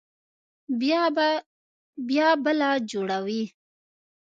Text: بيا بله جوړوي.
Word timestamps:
بيا 2.07 2.29
بله 2.43 2.69
جوړوي. 2.89 3.43